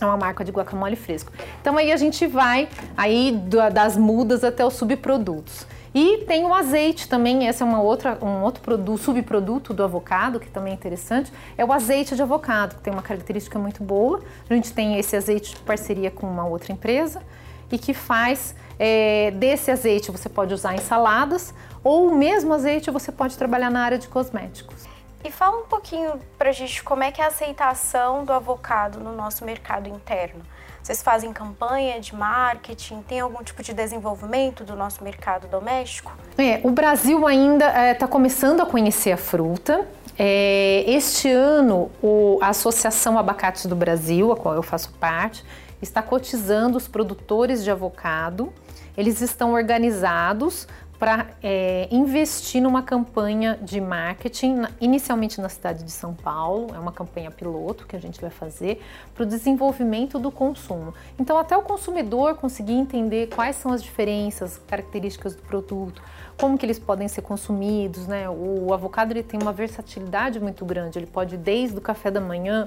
é 0.00 0.04
uma 0.04 0.16
marca 0.16 0.44
de 0.44 0.52
guacamole 0.52 0.96
fresco. 0.96 1.32
Então 1.60 1.76
aí 1.76 1.90
a 1.90 1.96
gente 1.96 2.26
vai 2.26 2.68
aí 2.96 3.32
das 3.72 3.96
mudas 3.96 4.44
até 4.44 4.64
os 4.64 4.74
subprodutos. 4.74 5.66
E 5.94 6.24
tem 6.26 6.44
o 6.44 6.52
azeite 6.52 7.08
também, 7.08 7.46
esse 7.46 7.62
é 7.62 7.64
uma 7.64 7.80
outra, 7.80 8.18
um 8.20 8.42
outro 8.42 8.60
produto, 8.60 8.98
subproduto 8.98 9.72
do 9.72 9.82
avocado, 9.82 10.38
que 10.38 10.50
também 10.50 10.72
é 10.72 10.76
interessante, 10.76 11.32
é 11.56 11.64
o 11.64 11.72
azeite 11.72 12.14
de 12.14 12.20
avocado, 12.20 12.76
que 12.76 12.82
tem 12.82 12.92
uma 12.92 13.00
característica 13.00 13.58
muito 13.58 13.82
boa. 13.82 14.20
A 14.50 14.52
gente 14.52 14.74
tem 14.74 14.98
esse 14.98 15.16
azeite 15.16 15.54
de 15.54 15.60
parceria 15.60 16.10
com 16.10 16.26
uma 16.26 16.44
outra 16.44 16.70
empresa 16.70 17.22
e 17.72 17.78
que 17.78 17.94
faz 17.94 18.54
é, 18.78 19.30
desse 19.30 19.70
azeite 19.70 20.10
você 20.10 20.28
pode 20.28 20.52
usar 20.52 20.74
em 20.74 20.78
saladas 20.78 21.54
ou 21.82 22.08
o 22.08 22.14
mesmo 22.14 22.52
azeite 22.52 22.90
você 22.90 23.10
pode 23.10 23.36
trabalhar 23.38 23.70
na 23.70 23.80
área 23.80 23.98
de 23.98 24.06
cosméticos. 24.06 24.95
E 25.26 25.30
fala 25.32 25.58
um 25.58 25.64
pouquinho 25.64 26.20
pra 26.38 26.52
gente 26.52 26.84
como 26.84 27.02
é 27.02 27.10
que 27.10 27.20
é 27.20 27.24
a 27.24 27.26
aceitação 27.26 28.24
do 28.24 28.32
avocado 28.32 29.00
no 29.00 29.10
nosso 29.10 29.44
mercado 29.44 29.88
interno. 29.88 30.40
Vocês 30.80 31.02
fazem 31.02 31.32
campanha 31.32 31.98
de 31.98 32.14
marketing? 32.14 33.02
Tem 33.02 33.18
algum 33.18 33.42
tipo 33.42 33.60
de 33.60 33.74
desenvolvimento 33.74 34.62
do 34.62 34.76
nosso 34.76 35.02
mercado 35.02 35.48
doméstico? 35.48 36.12
É, 36.38 36.60
o 36.62 36.70
Brasil 36.70 37.26
ainda 37.26 37.66
está 37.66 37.80
é, 37.80 37.94
tá 37.94 38.06
começando 38.06 38.60
a 38.60 38.66
conhecer 38.66 39.10
a 39.10 39.16
fruta. 39.16 39.84
É, 40.16 40.84
este 40.86 41.28
ano, 41.28 41.90
o, 42.00 42.38
a 42.40 42.50
Associação 42.50 43.18
Abacates 43.18 43.66
do 43.66 43.74
Brasil, 43.74 44.30
a 44.30 44.36
qual 44.36 44.54
eu 44.54 44.62
faço 44.62 44.92
parte, 44.92 45.44
está 45.82 46.02
cotizando 46.02 46.76
os 46.76 46.86
produtores 46.86 47.64
de 47.64 47.70
avocado. 47.72 48.52
Eles 48.96 49.20
estão 49.20 49.54
organizados 49.54 50.68
para 50.98 51.26
é, 51.42 51.88
investir 51.90 52.62
numa 52.62 52.82
campanha 52.82 53.58
de 53.60 53.80
marketing, 53.80 54.62
inicialmente 54.80 55.40
na 55.40 55.48
cidade 55.48 55.84
de 55.84 55.90
São 55.90 56.14
Paulo, 56.14 56.68
é 56.74 56.78
uma 56.78 56.92
campanha 56.92 57.30
piloto 57.30 57.86
que 57.86 57.94
a 57.94 57.98
gente 58.00 58.20
vai 58.20 58.30
fazer 58.30 58.82
para 59.14 59.24
o 59.24 59.26
desenvolvimento 59.26 60.18
do 60.18 60.30
consumo. 60.30 60.94
Então, 61.18 61.38
até 61.38 61.56
o 61.56 61.62
consumidor 61.62 62.36
conseguir 62.36 62.74
entender 62.74 63.28
quais 63.28 63.56
são 63.56 63.72
as 63.72 63.82
diferenças, 63.82 64.60
características 64.66 65.34
do 65.34 65.42
produto, 65.42 66.02
como 66.38 66.58
que 66.58 66.66
eles 66.66 66.78
podem 66.78 67.08
ser 67.08 67.22
consumidos, 67.22 68.06
né? 68.06 68.28
O 68.28 68.72
avocado 68.72 69.12
ele 69.12 69.22
tem 69.22 69.40
uma 69.40 69.52
versatilidade 69.52 70.38
muito 70.38 70.64
grande, 70.64 70.98
ele 70.98 71.06
pode 71.06 71.36
desde 71.36 71.78
o 71.78 71.80
café 71.80 72.10
da 72.10 72.20
manhã 72.20 72.66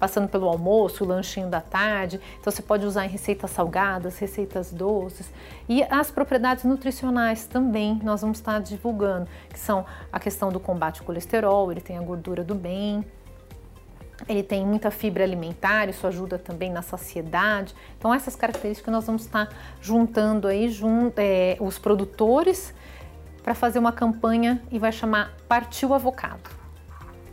passando 0.00 0.28
pelo 0.28 0.48
almoço, 0.48 1.04
o 1.04 1.06
lanchinho 1.06 1.48
da 1.48 1.60
tarde. 1.60 2.18
Então 2.40 2.50
você 2.50 2.62
pode 2.62 2.86
usar 2.86 3.04
em 3.04 3.08
receitas 3.08 3.50
salgadas, 3.50 4.18
receitas 4.18 4.72
doces. 4.72 5.30
E 5.68 5.84
as 5.84 6.10
propriedades 6.10 6.64
nutricionais 6.64 7.46
também 7.46 8.00
nós 8.02 8.22
vamos 8.22 8.38
estar 8.38 8.58
divulgando, 8.60 9.28
que 9.50 9.58
são 9.58 9.84
a 10.10 10.18
questão 10.18 10.48
do 10.48 10.58
combate 10.58 11.00
ao 11.00 11.06
colesterol, 11.06 11.70
ele 11.70 11.82
tem 11.82 11.98
a 11.98 12.02
gordura 12.02 12.42
do 12.42 12.54
bem, 12.54 13.04
ele 14.28 14.42
tem 14.42 14.66
muita 14.66 14.90
fibra 14.90 15.24
alimentar, 15.24 15.88
isso 15.88 16.06
ajuda 16.06 16.38
também 16.38 16.70
na 16.70 16.82
saciedade. 16.82 17.74
Então, 17.98 18.12
essas 18.12 18.36
características 18.36 18.92
nós 18.92 19.06
vamos 19.06 19.22
estar 19.22 19.48
juntando 19.80 20.46
aí 20.46 20.68
junto, 20.68 21.18
é, 21.18 21.56
os 21.60 21.78
produtores 21.78 22.74
para 23.42 23.54
fazer 23.54 23.78
uma 23.78 23.92
campanha 23.92 24.62
e 24.70 24.78
vai 24.78 24.92
chamar 24.92 25.34
Partiu 25.48 25.94
Avocado. 25.94 26.59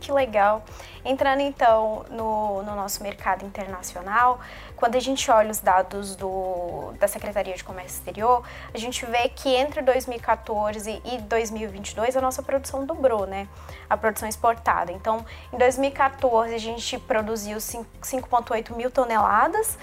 Que 0.08 0.12
legal. 0.12 0.64
Entrando 1.04 1.40
então 1.42 2.06
no, 2.08 2.62
no, 2.62 2.74
nosso 2.74 3.02
mercado 3.02 3.44
internacional, 3.44 4.40
quando 4.74 4.96
a 4.96 5.00
gente 5.00 5.30
olha 5.30 5.50
os 5.50 5.58
dados 5.60 6.16
do, 6.16 6.94
da 6.98 7.06
Secretaria 7.06 7.54
de 7.54 7.62
Comércio 7.62 7.98
Exterior, 7.98 8.42
a 8.72 8.78
gente 8.78 9.04
vê 9.04 9.28
que 9.28 9.54
entre 9.54 9.82
2014 9.82 11.02
e 11.04 11.18
2022 11.18 12.16
a 12.16 12.22
nossa 12.22 12.42
produção 12.42 12.86
dobrou, 12.86 13.26
né? 13.26 13.46
A 13.86 13.98
produção 13.98 14.26
exportada. 14.26 14.90
Então, 14.92 15.26
em 15.52 15.58
2014 15.58 16.54
a 16.54 16.58
gente 16.58 16.98
produziu 17.00 17.58
5,8 17.58 18.74
mil 18.74 18.90
toneladas 18.90 19.76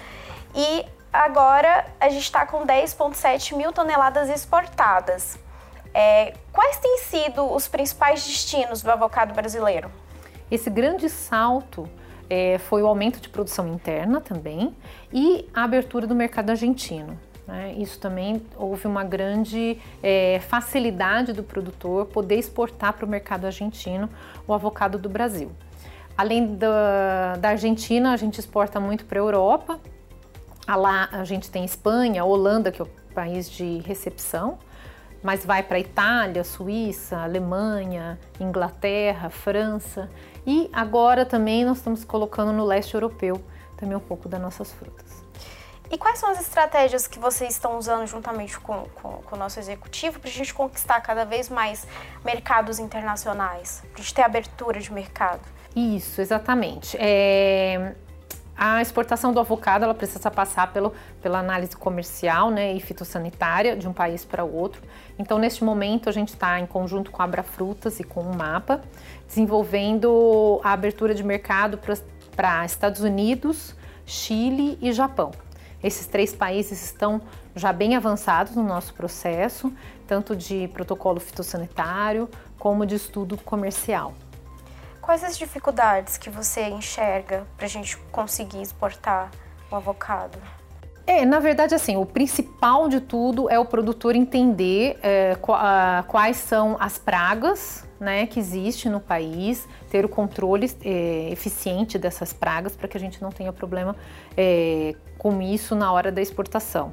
e 0.56 0.84
agora 1.12 1.86
a 2.00 2.08
gente 2.08 2.24
está 2.24 2.44
com 2.44 2.66
10,7 2.66 3.54
mil 3.54 3.72
toneladas 3.72 4.28
exportadas. 4.28 5.38
É, 5.94 6.34
quais 6.52 6.78
têm 6.78 6.98
sido 6.98 7.48
os 7.54 7.68
principais 7.68 8.26
destinos 8.26 8.82
do 8.82 8.90
avocado 8.90 9.32
brasileiro? 9.32 9.88
Esse 10.50 10.70
grande 10.70 11.08
salto 11.08 11.88
é, 12.30 12.58
foi 12.58 12.82
o 12.82 12.86
aumento 12.86 13.20
de 13.20 13.28
produção 13.28 13.68
interna 13.68 14.20
também 14.20 14.74
e 15.12 15.48
a 15.54 15.64
abertura 15.64 16.06
do 16.06 16.14
mercado 16.14 16.50
argentino. 16.50 17.18
Né? 17.46 17.74
Isso 17.78 17.98
também 17.98 18.42
houve 18.56 18.86
uma 18.86 19.04
grande 19.04 19.78
é, 20.02 20.40
facilidade 20.48 21.32
do 21.32 21.42
produtor 21.42 22.06
poder 22.06 22.36
exportar 22.36 22.92
para 22.92 23.06
o 23.06 23.08
mercado 23.08 23.44
argentino 23.44 24.08
o 24.46 24.52
avocado 24.52 24.98
do 24.98 25.08
Brasil. 25.08 25.50
Além 26.16 26.56
da, 26.56 27.36
da 27.36 27.50
Argentina, 27.50 28.12
a 28.12 28.16
gente 28.16 28.40
exporta 28.40 28.80
muito 28.80 29.04
para 29.04 29.18
a 29.18 29.22
Europa. 29.22 29.78
Lá 30.66 31.08
a 31.12 31.24
gente 31.24 31.50
tem 31.50 31.64
Espanha, 31.64 32.24
Holanda, 32.24 32.72
que 32.72 32.80
é 32.80 32.84
o 32.84 32.88
país 33.14 33.48
de 33.50 33.78
recepção, 33.78 34.58
mas 35.26 35.44
vai 35.44 35.60
para 35.60 35.76
Itália, 35.76 36.44
Suíça, 36.44 37.18
Alemanha, 37.18 38.16
Inglaterra, 38.38 39.28
França. 39.28 40.08
E 40.46 40.70
agora 40.72 41.26
também 41.26 41.64
nós 41.64 41.78
estamos 41.78 42.04
colocando 42.04 42.52
no 42.52 42.64
leste 42.64 42.94
europeu 42.94 43.42
também 43.76 43.96
um 43.96 44.00
pouco 44.00 44.28
das 44.28 44.40
nossas 44.40 44.70
frutas. 44.70 45.24
E 45.90 45.98
quais 45.98 46.20
são 46.20 46.30
as 46.30 46.40
estratégias 46.40 47.08
que 47.08 47.18
vocês 47.18 47.54
estão 47.54 47.76
usando 47.76 48.06
juntamente 48.06 48.56
com, 48.60 48.84
com, 48.94 49.14
com 49.14 49.34
o 49.34 49.38
nosso 49.38 49.58
executivo 49.58 50.20
para 50.20 50.30
a 50.30 50.32
gente 50.32 50.54
conquistar 50.54 51.00
cada 51.00 51.24
vez 51.24 51.48
mais 51.48 51.88
mercados 52.24 52.78
internacionais, 52.78 53.82
para 53.90 54.00
a 54.00 54.02
gente 54.04 54.14
ter 54.14 54.22
abertura 54.22 54.78
de 54.78 54.92
mercado? 54.92 55.42
Isso, 55.74 56.20
exatamente. 56.20 56.96
É, 57.00 57.96
a 58.56 58.80
exportação 58.80 59.32
do 59.32 59.40
avocado 59.40 59.84
ela 59.84 59.94
precisa 59.94 60.30
passar 60.30 60.72
pelo, 60.72 60.94
pela 61.20 61.38
análise 61.38 61.76
comercial 61.76 62.50
né, 62.50 62.72
e 62.72 62.80
fitossanitária 62.80 63.76
de 63.76 63.86
um 63.86 63.92
país 63.92 64.24
para 64.24 64.44
outro. 64.44 64.80
Então, 65.18 65.38
neste 65.38 65.62
momento, 65.62 66.08
a 66.08 66.12
gente 66.12 66.30
está 66.30 66.58
em 66.58 66.66
conjunto 66.66 67.10
com 67.10 67.20
a 67.20 67.26
Abrafrutas 67.26 68.00
e 68.00 68.04
com 68.04 68.22
o 68.22 68.34
MAPA, 68.34 68.82
desenvolvendo 69.26 70.60
a 70.64 70.72
abertura 70.72 71.14
de 71.14 71.22
mercado 71.22 71.78
para 72.34 72.64
Estados 72.64 73.02
Unidos, 73.02 73.74
Chile 74.06 74.78
e 74.80 74.90
Japão. 74.90 75.32
Esses 75.82 76.06
três 76.06 76.34
países 76.34 76.82
estão 76.82 77.20
já 77.54 77.72
bem 77.72 77.94
avançados 77.94 78.56
no 78.56 78.62
nosso 78.62 78.94
processo, 78.94 79.72
tanto 80.06 80.34
de 80.34 80.68
protocolo 80.68 81.20
fitossanitário 81.20 82.28
como 82.58 82.86
de 82.86 82.94
estudo 82.94 83.36
comercial. 83.36 84.14
Quais 85.06 85.22
as 85.22 85.38
dificuldades 85.38 86.18
que 86.18 86.28
você 86.28 86.62
enxerga 86.62 87.46
para 87.56 87.66
a 87.66 87.68
gente 87.68 87.96
conseguir 88.10 88.60
exportar 88.60 89.30
o 89.70 89.76
avocado? 89.76 90.36
É, 91.06 91.24
na 91.24 91.38
verdade, 91.38 91.76
assim, 91.76 91.96
o 91.96 92.04
principal 92.04 92.88
de 92.88 93.00
tudo 93.00 93.48
é 93.48 93.56
o 93.56 93.64
produtor 93.64 94.16
entender 94.16 94.98
é, 95.04 95.38
quais 96.08 96.38
são 96.38 96.76
as 96.80 96.98
pragas 96.98 97.86
né, 98.00 98.26
que 98.26 98.40
existem 98.40 98.90
no 98.90 98.98
país, 98.98 99.68
ter 99.92 100.04
o 100.04 100.08
controle 100.08 100.68
é, 100.84 101.28
eficiente 101.30 102.00
dessas 102.00 102.32
pragas 102.32 102.74
para 102.74 102.88
que 102.88 102.96
a 102.96 103.00
gente 103.00 103.22
não 103.22 103.30
tenha 103.30 103.52
problema 103.52 103.94
é, 104.36 104.96
com 105.16 105.40
isso 105.40 105.76
na 105.76 105.92
hora 105.92 106.10
da 106.10 106.20
exportação. 106.20 106.92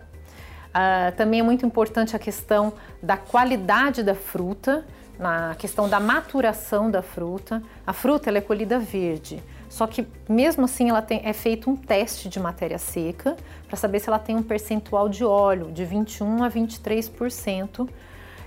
Ah, 0.74 1.14
também 1.16 1.40
é 1.40 1.44
muito 1.44 1.66
importante 1.66 2.16
a 2.16 2.20
questão 2.20 2.74
da 3.02 3.16
qualidade 3.16 4.02
da 4.02 4.16
fruta, 4.16 4.84
na 5.24 5.56
questão 5.56 5.88
da 5.88 6.02
maturação 6.02 6.92
da 6.92 7.02
fruta. 7.02 7.64
A 7.88 7.94
fruta 7.94 8.30
ela 8.30 8.40
é 8.40 8.42
colhida 8.42 8.78
verde, 8.78 9.42
Só 9.70 9.88
que 9.88 10.06
mesmo 10.30 10.66
assim 10.66 10.90
ela 10.90 11.02
tem, 11.02 11.22
é 11.24 11.34
feito 11.34 11.68
um 11.70 11.76
teste 11.76 12.30
de 12.30 12.40
matéria 12.40 12.78
seca 12.78 13.36
para 13.68 13.78
saber 13.78 14.00
se 14.00 14.10
ela 14.10 14.20
tem 14.20 14.36
um 14.36 14.44
percentual 14.44 15.10
de 15.10 15.24
óleo 15.26 15.72
de 15.72 15.84
21 15.84 16.44
a 16.44 16.52
23%. 16.52 17.90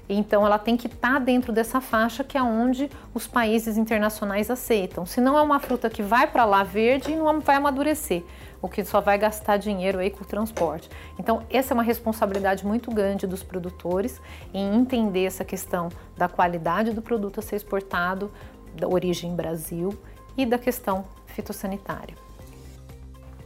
Então 0.09 0.47
ela 0.47 0.59
tem 0.59 0.77
que 0.77 0.87
estar 0.87 1.15
tá 1.15 1.19
dentro 1.19 1.53
dessa 1.53 1.81
faixa 1.81 2.23
que 2.23 2.39
é 2.39 2.43
onde 2.43 2.89
os 3.13 3.27
países 3.27 3.77
internacionais 3.77 4.51
aceitam. 4.51 5.05
Se 5.05 5.21
não 5.21 5.37
é 5.37 5.43
uma 5.43 5.59
fruta 5.59 5.91
que 5.91 6.03
vai 6.03 6.27
para 6.29 6.45
lá 6.45 6.63
verde 6.63 7.11
e 7.11 7.17
não 7.17 7.41
vai 7.41 7.57
amadurecer, 7.57 8.23
o 8.61 8.69
que 8.69 8.85
só 8.85 9.01
vai 9.01 9.19
gastar 9.19 9.57
dinheiro 9.57 9.99
aí 9.99 10.11
com 10.11 10.25
o 10.25 10.27
transporte. 10.27 10.89
Então 11.19 11.43
essa 11.51 11.73
é 11.73 11.75
uma 11.75 11.83
responsabilidade 11.83 12.67
muito 12.67 12.91
grande 12.91 13.27
dos 13.27 13.43
produtores 13.43 14.21
em 14.53 14.75
entender 14.75 15.25
essa 15.25 15.45
questão 15.45 15.89
da 16.17 16.29
qualidade 16.29 16.93
do 16.93 17.03
produto 17.03 17.41
a 17.41 17.43
ser 17.43 17.57
exportado, 17.57 18.33
da 18.75 18.89
origem 18.89 19.35
Brasil 19.35 19.99
e 20.37 20.45
da 20.45 20.59
questão 20.59 21.05
fitossanitária. 21.27 22.15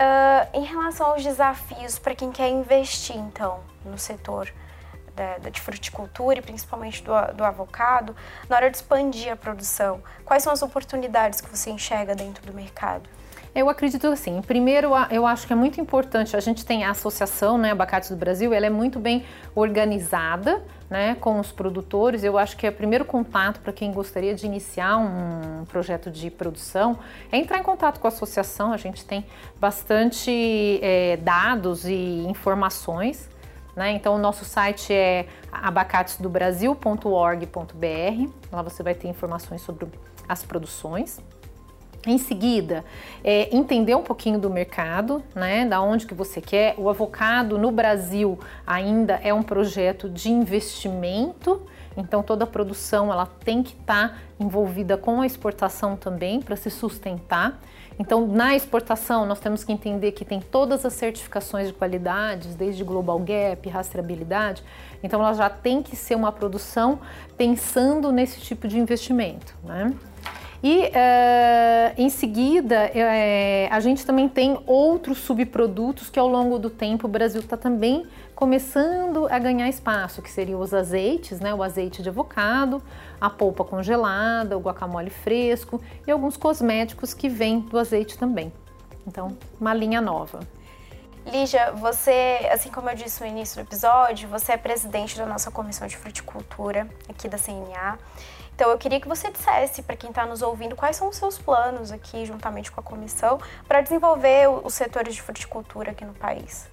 Uh, 0.00 0.58
em 0.58 0.64
relação 0.64 1.08
aos 1.08 1.22
desafios 1.22 1.98
para 1.98 2.14
quem 2.14 2.32
quer 2.32 2.48
investir, 2.48 3.16
então, 3.16 3.60
no 3.84 3.98
setor 3.98 4.50
da, 5.14 5.50
de 5.50 5.60
fruticultura 5.60 6.38
e 6.38 6.42
principalmente 6.42 7.02
do, 7.02 7.12
do 7.34 7.44
avocado, 7.44 8.16
na 8.48 8.56
hora 8.56 8.70
de 8.70 8.78
expandir 8.78 9.30
a 9.30 9.36
produção, 9.36 10.02
quais 10.24 10.42
são 10.42 10.52
as 10.52 10.62
oportunidades 10.62 11.42
que 11.42 11.54
você 11.54 11.70
enxerga 11.70 12.14
dentro 12.14 12.44
do 12.46 12.54
mercado? 12.54 13.08
Eu 13.54 13.68
acredito 13.68 14.06
assim, 14.06 14.40
primeiro 14.42 14.90
eu 15.10 15.26
acho 15.26 15.46
que 15.46 15.52
é 15.52 15.56
muito 15.56 15.80
importante, 15.80 16.36
a 16.36 16.40
gente 16.40 16.64
tem 16.64 16.84
a 16.84 16.90
associação, 16.90 17.58
né, 17.58 17.72
Abacates 17.72 18.08
do 18.08 18.16
Brasil, 18.16 18.54
ela 18.54 18.66
é 18.66 18.70
muito 18.70 19.00
bem 19.00 19.24
organizada, 19.56 20.62
né, 20.88 21.16
com 21.20 21.38
os 21.38 21.52
produtores. 21.52 22.24
Eu 22.24 22.38
acho 22.38 22.56
que 22.56 22.66
é 22.66 22.70
o 22.70 22.72
primeiro 22.72 23.04
contato 23.04 23.60
para 23.60 23.72
quem 23.72 23.92
gostaria 23.92 24.34
de 24.34 24.46
iniciar 24.46 24.96
um 24.98 25.64
projeto 25.66 26.10
de 26.10 26.30
produção 26.30 26.98
é 27.30 27.38
entrar 27.38 27.58
em 27.58 27.62
contato 27.62 28.00
com 28.00 28.06
a 28.06 28.08
associação. 28.08 28.72
A 28.72 28.76
gente 28.76 29.04
tem 29.04 29.24
bastante 29.58 30.80
é, 30.82 31.16
dados 31.16 31.86
e 31.86 32.26
informações. 32.28 33.28
Né? 33.76 33.92
Então, 33.92 34.16
o 34.16 34.18
nosso 34.18 34.44
site 34.44 34.92
é 34.92 35.26
abacatesdobrasil.org.br. 35.52 38.32
Lá 38.52 38.62
você 38.62 38.82
vai 38.82 38.94
ter 38.94 39.06
informações 39.06 39.62
sobre 39.62 39.86
as 40.28 40.44
produções. 40.44 41.20
Em 42.06 42.16
seguida, 42.16 42.82
é, 43.22 43.54
entender 43.54 43.94
um 43.94 44.02
pouquinho 44.02 44.38
do 44.38 44.48
mercado, 44.48 45.22
né, 45.34 45.66
da 45.66 45.82
onde 45.82 46.06
que 46.06 46.14
você 46.14 46.40
quer. 46.40 46.74
O 46.78 46.88
avocado 46.88 47.58
no 47.58 47.70
Brasil 47.70 48.38
ainda 48.66 49.20
é 49.22 49.34
um 49.34 49.42
projeto 49.42 50.08
de 50.08 50.30
investimento, 50.30 51.60
então 51.94 52.22
toda 52.22 52.44
a 52.44 52.46
produção 52.46 53.12
ela 53.12 53.26
tem 53.26 53.62
que 53.62 53.74
estar 53.74 54.08
tá 54.08 54.14
envolvida 54.38 54.96
com 54.96 55.20
a 55.20 55.26
exportação 55.26 55.94
também 55.94 56.40
para 56.40 56.56
se 56.56 56.70
sustentar. 56.70 57.60
Então, 58.00 58.26
na 58.26 58.56
exportação, 58.56 59.26
nós 59.26 59.40
temos 59.40 59.62
que 59.62 59.70
entender 59.70 60.12
que 60.12 60.24
tem 60.24 60.40
todas 60.40 60.86
as 60.86 60.94
certificações 60.94 61.66
de 61.66 61.74
qualidades, 61.74 62.54
desde 62.54 62.82
Global 62.82 63.18
Gap, 63.18 63.68
rastreabilidade. 63.68 64.64
Então, 65.02 65.20
ela 65.20 65.34
já 65.34 65.50
tem 65.50 65.82
que 65.82 65.94
ser 65.94 66.14
uma 66.14 66.32
produção 66.32 66.98
pensando 67.36 68.10
nesse 68.10 68.40
tipo 68.40 68.66
de 68.66 68.78
investimento. 68.78 69.54
Né? 69.62 69.92
E 70.62 70.88
uh, 70.88 70.90
em 71.96 72.10
seguida, 72.10 72.90
uh, 72.90 73.68
a 73.70 73.80
gente 73.80 74.04
também 74.04 74.28
tem 74.28 74.58
outros 74.66 75.18
subprodutos 75.18 76.10
que 76.10 76.18
ao 76.18 76.28
longo 76.28 76.58
do 76.58 76.68
tempo 76.68 77.06
o 77.06 77.10
Brasil 77.10 77.40
está 77.40 77.56
também 77.56 78.06
começando 78.34 79.26
a 79.30 79.38
ganhar 79.38 79.68
espaço, 79.68 80.22
que 80.22 80.30
seriam 80.30 80.60
os 80.60 80.72
azeites, 80.72 81.40
né? 81.40 81.52
o 81.54 81.62
azeite 81.62 82.02
de 82.02 82.08
avocado, 82.08 82.82
a 83.20 83.28
polpa 83.28 83.64
congelada, 83.64 84.56
o 84.56 84.60
guacamole 84.60 85.10
fresco 85.10 85.80
e 86.06 86.10
alguns 86.10 86.36
cosméticos 86.36 87.12
que 87.14 87.28
vêm 87.28 87.60
do 87.60 87.78
azeite 87.78 88.16
também. 88.18 88.52
Então, 89.06 89.36
uma 89.60 89.74
linha 89.74 90.00
nova. 90.00 90.40
Lígia, 91.26 91.72
você, 91.72 92.48
assim 92.50 92.70
como 92.70 92.88
eu 92.88 92.96
disse 92.96 93.20
no 93.22 93.26
início 93.26 93.62
do 93.62 93.66
episódio, 93.66 94.28
você 94.28 94.52
é 94.52 94.56
presidente 94.56 95.18
da 95.18 95.26
nossa 95.26 95.50
comissão 95.50 95.86
de 95.86 95.96
fruticultura 95.96 96.88
aqui 97.08 97.28
da 97.28 97.36
CNA. 97.38 97.98
Então 98.60 98.70
eu 98.70 98.76
queria 98.76 99.00
que 99.00 99.08
você 99.08 99.30
dissesse 99.30 99.80
para 99.80 99.96
quem 99.96 100.10
está 100.10 100.26
nos 100.26 100.42
ouvindo 100.42 100.76
quais 100.76 100.94
são 100.94 101.08
os 101.08 101.16
seus 101.16 101.38
planos 101.38 101.90
aqui, 101.90 102.26
juntamente 102.26 102.70
com 102.70 102.78
a 102.78 102.82
comissão, 102.82 103.40
para 103.66 103.80
desenvolver 103.80 104.50
os 104.62 104.74
setores 104.74 105.14
de 105.14 105.22
fruticultura 105.22 105.92
aqui 105.92 106.04
no 106.04 106.12
país. 106.12 106.68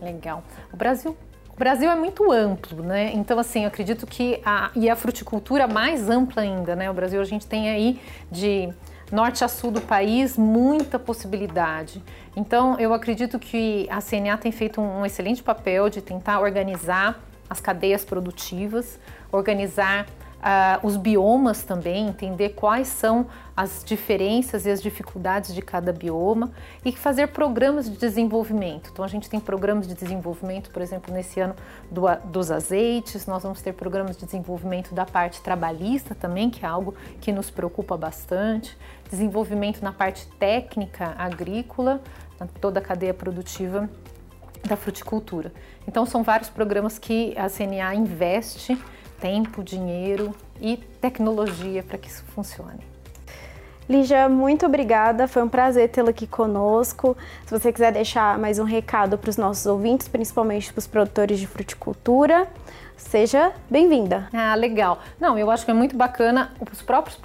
Legal. 0.00 0.42
O 0.72 0.76
Brasil 0.78 1.14
o 1.50 1.58
Brasil 1.58 1.90
é 1.90 1.94
muito 1.94 2.32
amplo, 2.32 2.82
né? 2.82 3.12
Então, 3.12 3.38
assim, 3.38 3.64
eu 3.64 3.68
acredito 3.68 4.06
que 4.06 4.40
a, 4.42 4.70
e 4.74 4.88
a 4.88 4.96
fruticultura 4.96 5.68
mais 5.68 6.08
ampla 6.08 6.40
ainda, 6.40 6.74
né? 6.74 6.90
O 6.90 6.94
Brasil 6.94 7.20
a 7.20 7.24
gente 7.26 7.46
tem 7.46 7.68
aí 7.68 8.00
de 8.30 8.72
norte 9.12 9.44
a 9.44 9.48
sul 9.48 9.70
do 9.70 9.82
país 9.82 10.38
muita 10.38 10.98
possibilidade. 10.98 12.02
Então, 12.34 12.80
eu 12.80 12.94
acredito 12.94 13.38
que 13.38 13.86
a 13.90 14.00
CNA 14.00 14.38
tem 14.38 14.50
feito 14.50 14.80
um, 14.80 15.00
um 15.00 15.04
excelente 15.04 15.42
papel 15.42 15.90
de 15.90 16.00
tentar 16.00 16.40
organizar 16.40 17.20
as 17.50 17.60
cadeias 17.60 18.04
produtivas, 18.04 18.98
organizar 19.30 20.06
Uh, 20.38 20.86
os 20.86 20.96
biomas 20.96 21.64
também, 21.64 22.06
entender 22.06 22.50
quais 22.50 22.86
são 22.86 23.26
as 23.56 23.82
diferenças 23.84 24.66
e 24.66 24.70
as 24.70 24.80
dificuldades 24.80 25.52
de 25.52 25.60
cada 25.60 25.92
bioma 25.92 26.52
e 26.84 26.92
fazer 26.92 27.26
programas 27.28 27.90
de 27.90 27.96
desenvolvimento. 27.96 28.90
Então, 28.92 29.04
a 29.04 29.08
gente 29.08 29.28
tem 29.28 29.40
programas 29.40 29.88
de 29.88 29.94
desenvolvimento, 29.94 30.70
por 30.70 30.80
exemplo, 30.80 31.12
nesse 31.12 31.40
ano 31.40 31.56
do, 31.90 32.02
dos 32.26 32.52
azeites, 32.52 33.26
nós 33.26 33.42
vamos 33.42 33.60
ter 33.60 33.72
programas 33.72 34.16
de 34.16 34.26
desenvolvimento 34.26 34.94
da 34.94 35.04
parte 35.04 35.42
trabalhista 35.42 36.14
também, 36.14 36.50
que 36.50 36.64
é 36.64 36.68
algo 36.68 36.94
que 37.20 37.32
nos 37.32 37.50
preocupa 37.50 37.96
bastante, 37.96 38.78
desenvolvimento 39.10 39.82
na 39.82 39.92
parte 39.92 40.24
técnica 40.38 41.16
agrícola, 41.18 42.00
toda 42.60 42.78
a 42.78 42.82
cadeia 42.82 43.12
produtiva 43.12 43.90
da 44.68 44.76
fruticultura. 44.76 45.52
Então, 45.86 46.06
são 46.06 46.22
vários 46.22 46.48
programas 46.48 46.96
que 46.96 47.36
a 47.36 47.48
CNA 47.48 47.96
investe 47.96 48.78
tempo, 49.20 49.62
dinheiro 49.62 50.34
e 50.60 50.76
tecnologia 51.00 51.82
para 51.82 51.98
que 51.98 52.08
isso 52.08 52.24
funcione. 52.34 52.80
Lígia, 53.88 54.28
muito 54.28 54.66
obrigada. 54.66 55.26
Foi 55.26 55.42
um 55.42 55.48
prazer 55.48 55.88
tê-la 55.88 56.10
aqui 56.10 56.26
conosco. 56.26 57.16
Se 57.46 57.58
você 57.58 57.72
quiser 57.72 57.90
deixar 57.90 58.38
mais 58.38 58.58
um 58.58 58.64
recado 58.64 59.16
para 59.16 59.30
os 59.30 59.38
nossos 59.38 59.64
ouvintes, 59.64 60.06
principalmente 60.06 60.70
para 60.70 60.78
os 60.78 60.86
produtores 60.86 61.38
de 61.38 61.46
fruticultura, 61.46 62.46
seja 62.98 63.52
bem-vinda. 63.70 64.28
Ah, 64.30 64.54
legal. 64.54 64.98
Não, 65.18 65.38
eu 65.38 65.50
acho 65.50 65.64
que 65.64 65.70
é 65.70 65.74
muito 65.74 65.96
bacana 65.96 66.52
os 66.70 66.82
próprios 66.82 67.18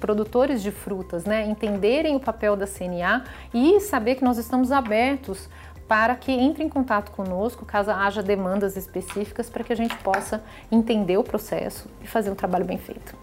produtores 0.00 0.62
de 0.62 0.70
frutas, 0.70 1.26
né, 1.26 1.46
entenderem 1.46 2.16
o 2.16 2.20
papel 2.20 2.56
da 2.56 2.66
CNA 2.66 3.24
e 3.52 3.78
saber 3.80 4.14
que 4.14 4.24
nós 4.24 4.38
estamos 4.38 4.72
abertos 4.72 5.46
para 5.88 6.14
que 6.14 6.30
entre 6.30 6.62
em 6.62 6.68
contato 6.68 7.10
conosco 7.10 7.64
caso 7.64 7.90
haja 7.90 8.22
demandas 8.22 8.76
específicas 8.76 9.48
para 9.48 9.64
que 9.64 9.72
a 9.72 9.76
gente 9.76 9.96
possa 9.96 10.44
entender 10.70 11.16
o 11.16 11.24
processo 11.24 11.88
e 12.02 12.06
fazer 12.06 12.30
um 12.30 12.34
trabalho 12.34 12.66
bem 12.66 12.78
feito. 12.78 13.16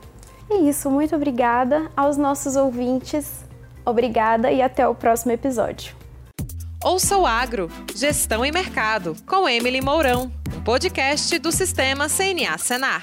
É 0.49 0.55
isso, 0.57 0.89
muito 0.89 1.15
obrigada 1.15 1.89
aos 1.95 2.17
nossos 2.17 2.55
ouvintes. 2.55 3.45
Obrigada 3.85 4.51
e 4.51 4.61
até 4.61 4.87
o 4.87 4.95
próximo 4.95 5.31
episódio. 5.31 5.95
Ouça 6.83 7.17
o 7.17 7.25
Agro, 7.25 7.69
Gestão 7.95 8.45
e 8.45 8.51
Mercado, 8.51 9.15
com 9.25 9.47
Emily 9.47 9.81
Mourão, 9.81 10.31
um 10.55 10.61
podcast 10.61 11.37
do 11.39 11.51
Sistema 11.51 12.07
CNA 12.07 12.57
Senar. 12.57 13.01